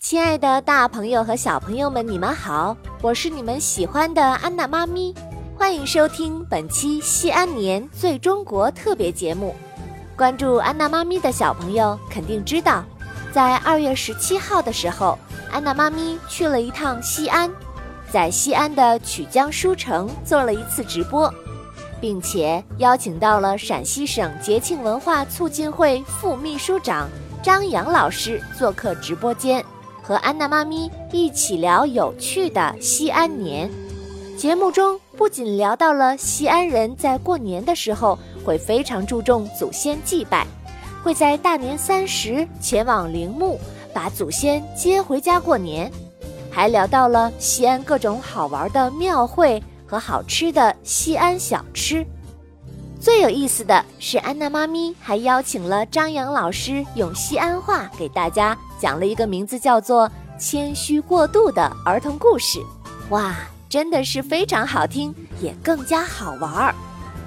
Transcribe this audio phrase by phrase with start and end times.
[0.00, 2.76] 亲爱的，大朋友和小朋友们，你们好！
[3.02, 5.12] 我是你们喜欢的安娜妈咪，
[5.56, 9.56] 欢迎收听本期西安年最中国特别节目。
[10.16, 12.84] 关注安娜妈咪的小朋友肯定知道，
[13.32, 15.18] 在二月十七号的时候，
[15.50, 17.50] 安娜妈咪去了一趟西安，
[18.12, 21.32] 在西安的曲江书城做了一次直播，
[22.00, 27.08] 并且邀请到了陕西省节庆文化促进会副秘书长
[27.42, 29.64] 张扬老师做客直播间。
[30.08, 33.70] 和安娜妈咪一起聊有趣的西安年。
[34.38, 40.46] 节目中不仅聊到了西安人在过年的时候会非常注重祖先祭拜，
[41.04, 43.60] 会在大年三十前往陵墓
[43.92, 45.92] 把祖先接回家过年，
[46.50, 52.02] 还聊到了西安各种好玩的庙会和好吃的西安小吃。
[53.00, 58.58] 最有意思的是，安娜妈咪还邀请了张扬老师用西安话给大家。
[58.78, 62.58] 讲了一个名字叫做“谦虚过度”的儿童故事，
[63.10, 63.36] 哇，
[63.68, 66.74] 真的是非常好听，也更加好玩儿。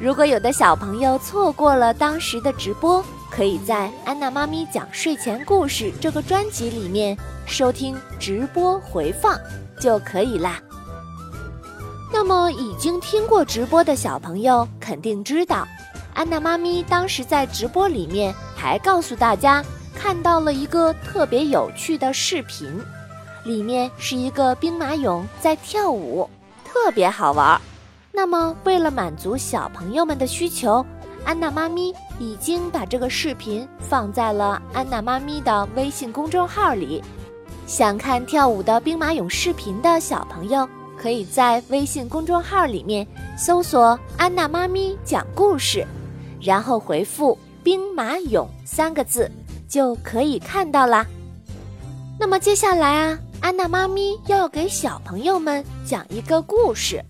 [0.00, 7.16] 如果有的小朋友错过了当时的直播，可以在安娜妈咪讲睡前故事这个专辑里面
[7.46, 9.38] 收听直播回放
[9.80, 10.60] 就可以啦。
[12.24, 15.66] 那么，已经听过直播的小朋友肯定知道，
[16.14, 19.60] 安娜妈咪当时在直播里面还告诉大家。
[19.92, 22.80] 看到了一个特别有趣的视频，
[23.42, 26.30] 里面是一个兵马俑在跳舞，
[26.64, 27.60] 特别好玩。
[28.12, 30.86] 那么，为了满足小朋友们的需求，
[31.24, 37.02] 安娜妈咪已经把这个视频放在了安娜妈咪的微信公众号里。
[37.66, 40.68] 想看跳舞的兵马俑视频的小朋友，
[41.02, 45.84] 可以在微信公众号里面搜索“安娜妈咪讲故事”，
[46.40, 49.30] 然后回复“兵马俑”三个字。
[49.68, 51.06] 就可以看到啦。
[52.20, 57.02] 那么接下来啊，安娜妈咪要给小朋友们讲一个故事。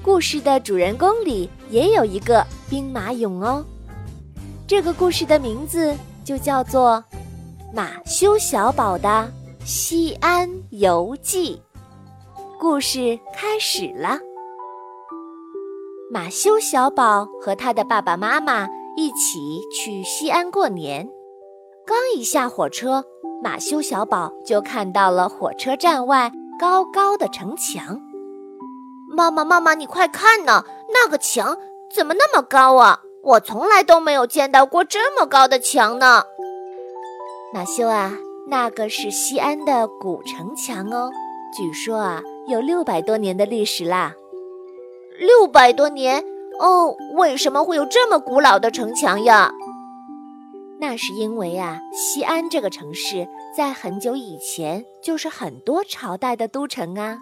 [0.00, 3.66] 故事的主人公里也有一个兵马俑哦。
[4.64, 5.92] 这个故事的名字
[6.24, 7.02] 就叫做
[7.74, 9.28] 《马修小宝的
[9.64, 11.56] 西安游记》。
[12.64, 14.18] 故事开始了。
[16.10, 18.66] 马修小宝和他的爸爸妈妈
[18.96, 21.06] 一起去西安过年。
[21.86, 23.04] 刚一下火车，
[23.42, 28.00] 马修小宝就看到了火车站外高高的城墙。
[29.14, 31.58] 妈妈，妈妈，你快看呢，那个墙
[31.94, 33.02] 怎么那么高啊？
[33.24, 36.22] 我从来都没有见到过这么高的墙呢。
[37.52, 38.14] 马修啊，
[38.48, 41.10] 那个是西安的古城墙哦，
[41.54, 44.14] 据说啊有六百多年的历史啦。
[45.18, 46.24] 六百多年？
[46.60, 49.52] 哦，为什么会有这么古老的城墙呀？
[50.78, 57.18] 那是因为啊，西安这个城市在很久以前就是很多朝代的都城啊。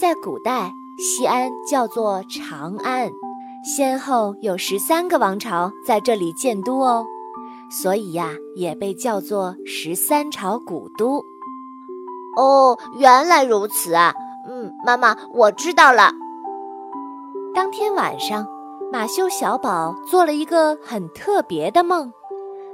[0.00, 3.10] 在古代，西安叫做长安，
[3.64, 7.04] 先后有十三个王朝在这里建都哦，
[7.70, 11.24] 所以呀，也被叫做十三朝古都。
[12.36, 14.14] 哦，原来如此啊。
[14.84, 16.12] 嗯，妈妈，我知道了。
[17.54, 18.46] 当天晚上，
[18.92, 22.12] 马修小宝做了一个很特别的梦。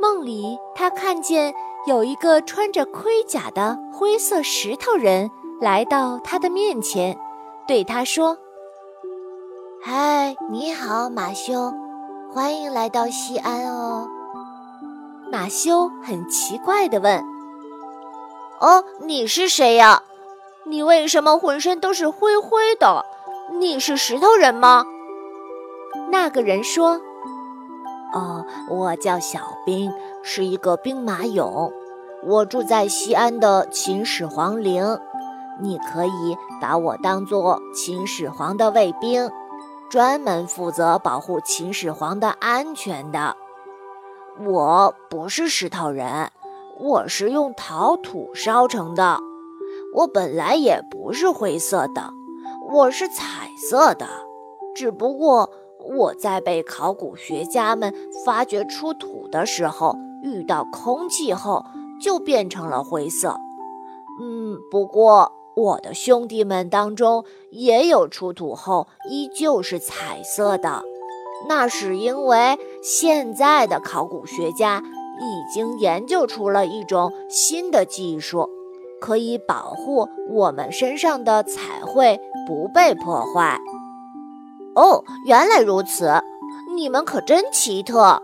[0.00, 1.54] 梦里，他看见
[1.86, 5.30] 有一个穿着盔甲的灰色石头人
[5.60, 7.16] 来到他的面前，
[7.68, 8.36] 对他说
[9.80, 11.72] ：“嗨，你好，马修，
[12.32, 14.08] 欢迎来到西安哦。”
[15.30, 17.24] 马修很奇怪的问
[18.60, 20.02] ：“哦，你是谁呀？
[20.64, 23.04] 你为什么浑身都是灰灰的？
[23.58, 24.84] 你是石头人吗？”
[26.10, 27.00] 那个人说。
[28.14, 29.90] 哦，我叫小兵，
[30.22, 31.72] 是一个兵马俑。
[32.24, 34.98] 我住在西安的秦始皇陵，
[35.60, 39.30] 你可以把我当做秦始皇的卫兵，
[39.88, 43.34] 专门负责保护秦始皇的安全的。
[44.38, 46.30] 我不是石头人，
[46.78, 49.18] 我是用陶土烧成的。
[49.92, 52.10] 我本来也不是灰色的，
[52.70, 54.06] 我是彩色的，
[54.74, 55.50] 只不过。
[55.84, 57.92] 我在被考古学家们
[58.24, 61.64] 发掘出土的时候，遇到空气后
[62.00, 63.36] 就变成了灰色。
[64.20, 70.84] 嗯，不过我的兄弟们当中也有出土后依旧是彩色的，
[71.48, 74.80] 那是因为现在的考古学家
[75.18, 78.48] 已经研究出了一种新的技术，
[79.02, 83.58] 可以保护我们身上的彩绘不被破坏。
[84.76, 86.22] 哦，原来如此，
[86.76, 88.22] 你们可真奇特。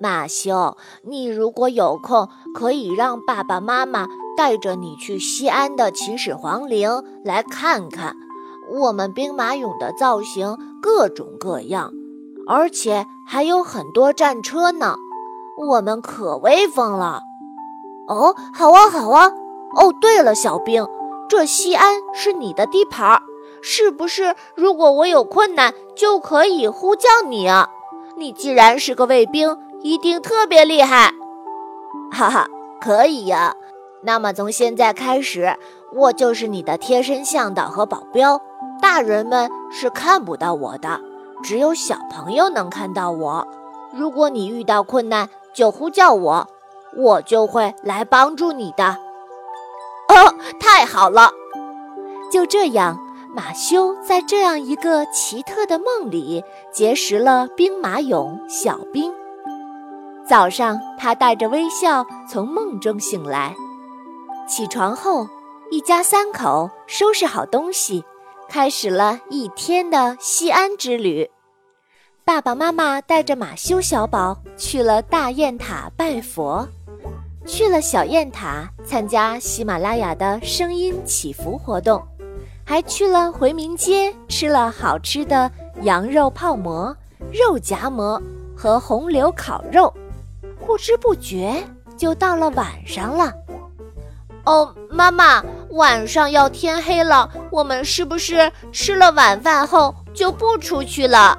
[0.00, 8.16] 马修，你如果有空，可以让爸爸妈妈带着你去西安的秦始皇陵来看看。
[8.72, 11.92] 我们兵马俑的造型各种各样，
[12.48, 14.96] 而且还有很多战车呢，
[15.68, 17.20] 我们可威风了。
[18.08, 19.30] 哦，好啊，好啊。
[19.76, 20.86] 哦，对了，小兵，
[21.28, 23.20] 这西安是你的地盘，
[23.60, 24.34] 是不是？
[24.54, 27.70] 如果我有困难，就可以呼叫你啊。
[28.16, 31.12] 你既然是个卫兵，一定特别厉害。
[32.12, 32.46] 哈哈，
[32.80, 33.54] 可以呀。
[34.02, 35.56] 那么从现在开始，
[35.92, 38.40] 我就是你的贴身向导和保镖。
[38.80, 41.00] 大人们是看不到我的，
[41.42, 43.48] 只有小朋友能看到我。
[43.92, 46.46] 如果你遇到困难，就呼叫我，
[46.96, 48.98] 我就会来帮助你的。
[50.08, 51.30] 哦，太好了！
[52.30, 52.98] 就这样，
[53.34, 56.42] 马修在这样一个奇特的梦里
[56.72, 59.12] 结识了兵马俑小兵。
[60.26, 63.54] 早上，他带着微笑从梦中醒来。
[64.48, 65.28] 起床后，
[65.70, 68.04] 一家三口收拾好东西。
[68.46, 71.28] 开始了一天的西安之旅，
[72.24, 76.68] 爸爸妈妈带着马修小宝去了大雁塔拜佛，
[77.46, 82.02] 去了小雁塔参加喜马拉雅的声音祈福活动，
[82.64, 85.50] 还去了回民街吃了好吃的
[85.82, 86.96] 羊肉泡馍、
[87.30, 88.20] 肉夹馍
[88.56, 89.92] 和红柳烤肉。
[90.66, 91.62] 不知不觉
[91.96, 93.32] 就到了晚上了。
[94.44, 95.44] 哦，妈妈。
[95.70, 101.36] 晚上要天黑了，我们是不是吃了晚饭后就不出去了？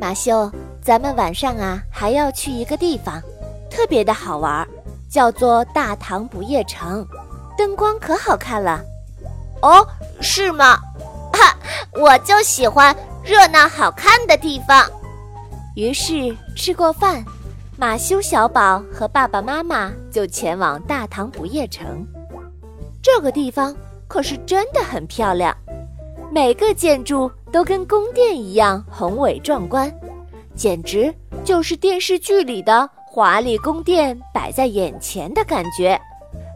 [0.00, 0.48] 马修，
[0.80, 3.20] 咱们晚上啊还要去一个地方，
[3.68, 4.64] 特别的好玩，
[5.08, 7.06] 叫做大唐不夜城，
[7.56, 8.82] 灯光可好看了。
[9.62, 9.86] 哦，
[10.20, 10.78] 是吗？
[11.32, 11.56] 哈，
[11.92, 12.94] 我就喜欢
[13.24, 14.84] 热闹好看的地方。
[15.74, 17.24] 于是吃过饭，
[17.76, 22.06] 马修小宝和爸爸妈妈就前往大唐不夜城。
[23.00, 23.74] 这个地方
[24.06, 25.56] 可是真的很漂亮，
[26.32, 29.92] 每个建筑都跟宫殿一样宏伟壮观，
[30.54, 31.14] 简直
[31.44, 36.00] 就是电视剧里的华丽宫殿摆在眼前的感觉。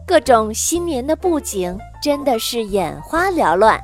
[0.07, 3.77] 各种新年的布景真的是眼花缭乱，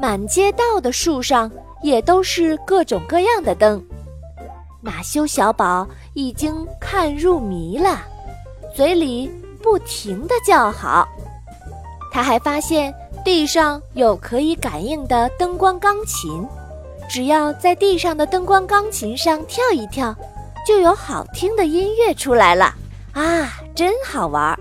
[0.00, 1.50] 满街道的树上
[1.82, 3.84] 也都是各种各样的灯。
[4.80, 7.98] 马修小宝已经看入迷了，
[8.72, 9.28] 嘴里
[9.60, 11.08] 不停地叫好。
[12.12, 12.94] 他还发现
[13.24, 16.46] 地上有可以感应的灯光钢琴，
[17.08, 20.14] 只要在地上的灯光钢琴上跳一跳，
[20.66, 22.74] 就有好听的音乐出来了
[23.12, 24.58] 啊，真好玩！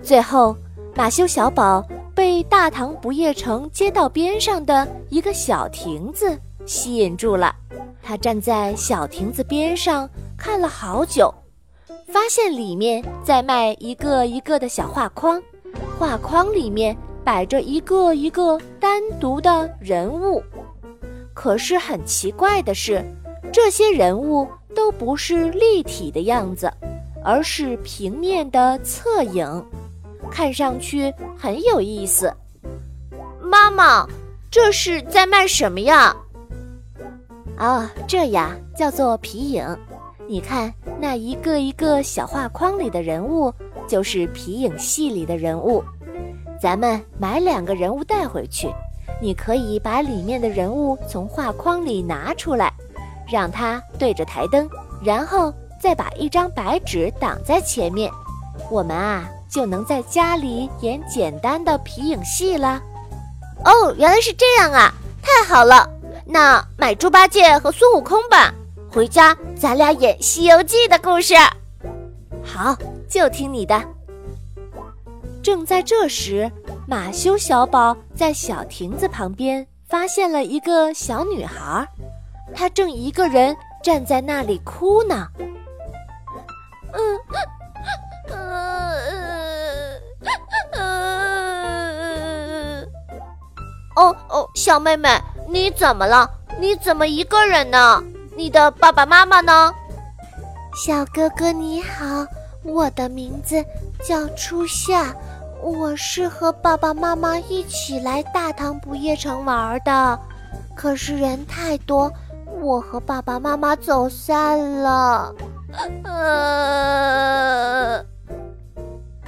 [0.00, 0.56] 最后，
[0.94, 7.52] 马修小宝被大唐不夜城街道边上的一个小亭子吸引住了，
[8.04, 10.08] 他站在小亭子边上
[10.38, 11.34] 看了好久，
[12.06, 15.42] 发现里面在卖一个一个的小画框。
[15.98, 20.40] 画框里面摆着一个一个单独的人物，
[21.34, 23.04] 可是很奇怪的是，
[23.52, 26.72] 这些人物都不是立体的样子，
[27.22, 29.64] 而是平面的侧影，
[30.30, 32.32] 看上去很有意思。
[33.42, 34.06] 妈妈，
[34.50, 36.14] 这是在卖什么呀？
[37.56, 39.64] 啊，这呀叫做皮影。
[40.26, 43.52] 你看那一个一个小画框里的人物。
[43.86, 45.84] 就是皮影戏里的人物，
[46.58, 48.66] 咱们买两个人物带回去，
[49.20, 52.72] 你可以把里面的人物从画框里拿出来，
[53.34, 54.70] 让他对着台灯，
[55.02, 58.08] 然后再把一张白纸挡在前面，
[58.70, 62.80] 我们啊就能在家里演简单的皮影戏了。
[63.64, 65.90] 哦，原来是这样啊，太好了！
[66.24, 68.54] 那买猪八戒和孙悟空吧，
[68.88, 71.34] 回家咱俩演《西游记》的故事。
[72.44, 72.76] 好。
[73.06, 73.80] 就听你的。
[75.40, 76.50] 正在这时，
[76.84, 81.86] 马修小宝在小亭子旁边发现了一个小女孩，
[82.54, 85.28] 他正一个人站在那里哭呢。
[86.92, 87.18] 嗯
[88.30, 88.36] 嗯
[90.72, 90.82] 嗯
[93.96, 95.08] 哦哦，小妹妹，
[95.48, 96.28] 你怎么了？
[96.60, 98.02] 你怎么一个人呢？
[98.36, 99.72] 你的爸爸妈妈呢？
[100.84, 102.26] 小哥哥你好。
[102.64, 103.62] 我的名字
[104.02, 105.14] 叫初夏，
[105.62, 110.18] 我是和爸爸妈妈一起来大唐不夜城玩的，
[110.74, 112.10] 可是人太多，
[112.64, 115.34] 我和爸爸妈妈走散了。
[116.04, 117.98] 呃，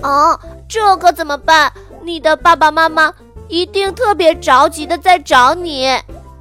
[0.00, 1.70] 啊，这可怎么办？
[2.02, 3.12] 你的爸爸妈妈
[3.48, 5.86] 一定特别着急的在找你，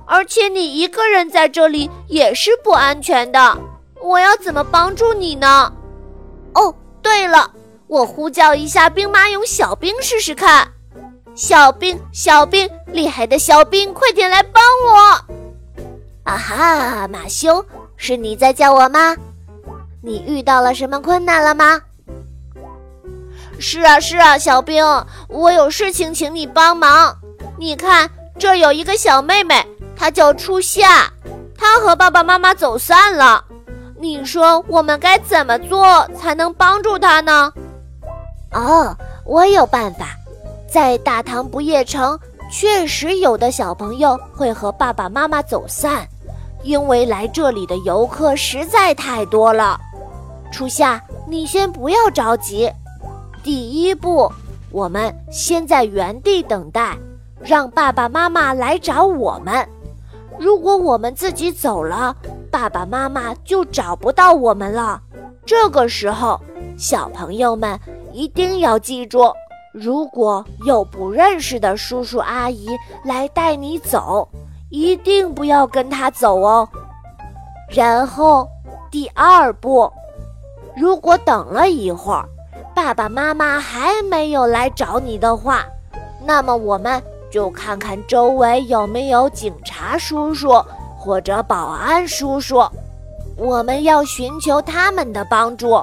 [0.06, 3.58] 而且你一个人在这里也是不安全的。
[4.02, 5.74] 我要怎么帮助你呢？
[6.54, 6.74] 哦。
[7.02, 7.52] 对了，
[7.86, 10.70] 我呼叫一下兵马俑小兵试试看。
[11.36, 15.45] 小兵，小兵，厉害的小兵，快点来帮我！
[16.26, 17.64] 啊哈，马修，
[17.98, 19.16] 是你在叫我吗？
[20.02, 21.80] 你遇到了什么困难了吗？
[23.60, 24.84] 是啊，是啊，小兵，
[25.30, 27.16] 我有事情请你帮忙。
[27.60, 29.64] 你看，这有一个小妹妹，
[29.96, 31.08] 她叫初夏，
[31.56, 33.46] 她和爸爸妈妈走散了。
[34.00, 37.54] 你说我们该怎么做才能帮助她呢？
[38.52, 40.08] 哦，我有办法。
[40.68, 42.20] 在大唐不夜城，
[42.52, 46.06] 确实有的小朋友会和爸爸妈妈走散，
[46.66, 49.80] 因为来这里的游客实在太多了。
[50.52, 52.72] 初夏，你先不要着急。
[53.44, 54.32] 第一步，
[54.72, 56.98] 我们先在原地等待，
[57.40, 59.70] 让爸爸妈妈来找我们。
[60.40, 62.16] 如果我们自己走了，
[62.50, 65.00] 爸爸妈妈就找不到我们了。
[65.46, 66.42] 这个时候，
[66.76, 67.80] 小朋友们
[68.12, 69.32] 一定要记住。
[69.72, 72.70] 如果有不认识的叔叔阿姨
[73.04, 74.28] 来带你走，
[74.76, 76.68] 一定不要跟他走哦。
[77.70, 78.46] 然后
[78.92, 79.90] 第二步，
[80.76, 82.28] 如果等了一会儿，
[82.76, 85.66] 爸爸妈妈还没有来找你的话，
[86.26, 87.02] 那么我们
[87.32, 90.62] 就看看周围有没有警察叔叔
[90.98, 92.62] 或者保安叔叔，
[93.38, 95.82] 我们要寻求他们的帮助，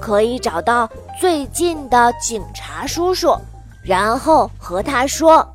[0.00, 0.88] 可以找到。
[1.20, 3.36] 最近的警察叔叔，
[3.84, 5.46] 然后和他说：“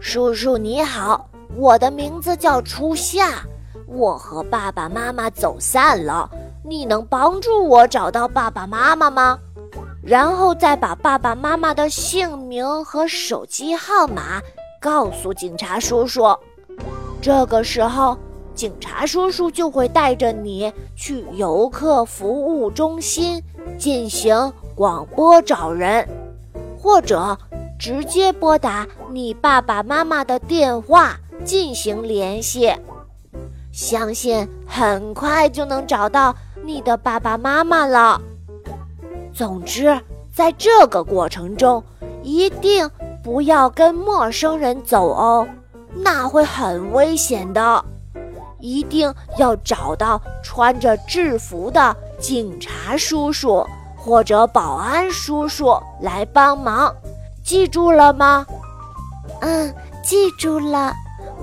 [0.00, 3.42] 叔叔你好，我的名字叫初夏，
[3.86, 6.28] 我和爸爸妈妈走散了，
[6.64, 9.38] 你能帮助我找到爸爸妈妈吗？”
[10.02, 14.42] 然后再把爸爸妈妈的姓名和手机号码
[14.80, 16.36] 告诉警察叔叔。
[17.20, 18.18] 这个时候，
[18.54, 23.42] 警察叔叔就会带着你去游客服务中心
[23.78, 24.52] 进行。
[24.74, 26.08] 广播找人，
[26.80, 27.38] 或者
[27.78, 32.72] 直接拨打你爸爸妈妈的电话进行联系，
[33.72, 36.34] 相信很快就能找到
[36.64, 38.20] 你的爸爸妈妈了。
[39.32, 40.00] 总之，
[40.32, 41.82] 在这个过程中，
[42.22, 42.90] 一定
[43.22, 45.46] 不要跟陌生人走哦，
[45.94, 47.84] 那会很危险的。
[48.60, 53.66] 一定要找到穿着制服的警察叔叔。
[54.04, 56.92] 或者保安叔叔来帮忙，
[57.44, 58.44] 记住了吗？
[59.40, 59.72] 嗯，
[60.02, 60.92] 记住了。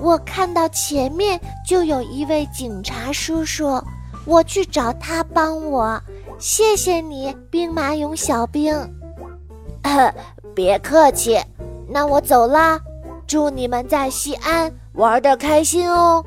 [0.00, 1.38] 我看到前面
[1.68, 3.82] 就有一位警察叔叔，
[4.24, 6.00] 我去找他帮我。
[6.38, 8.74] 谢谢你，兵马俑小兵。
[10.54, 11.38] 别客气，
[11.88, 12.80] 那我走啦。
[13.26, 16.24] 祝你们在西安玩的开心哦。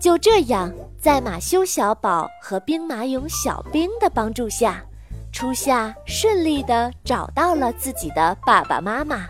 [0.00, 4.82] 就这样，在马修小宝和兵马俑小兵的帮助下。
[5.30, 9.26] 初夏顺利的找到了自己的爸爸妈妈，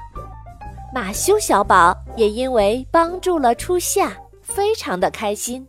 [0.92, 5.66] 马修小宝也因为帮助了初夏，非常的开心。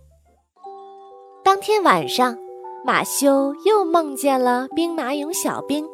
[1.43, 2.38] 当天晚上，
[2.85, 5.85] 马修又梦见了兵马俑小兵。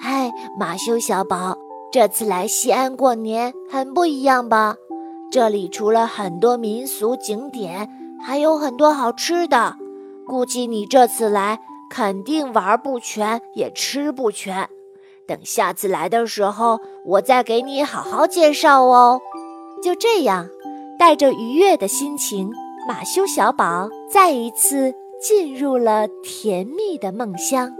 [0.00, 1.56] 嗨，马修小宝，
[1.92, 4.74] 这次来西安过年很不一样吧？
[5.30, 7.88] 这里除了很多民俗景点，
[8.20, 9.76] 还有很多好吃的。
[10.26, 11.60] 估计你这次来。
[11.90, 14.68] 肯定玩不全，也吃不全。
[15.28, 19.20] 等下次来的时候，我再给你好好介绍哦。
[19.82, 20.48] 就这样，
[20.98, 22.50] 带着愉悦的心情，
[22.88, 27.70] 马修小宝再一次进入了甜蜜的梦乡。